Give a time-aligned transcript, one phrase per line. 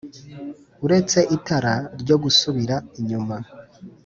[0.85, 3.35] uretse itara ryo gusubira inyuma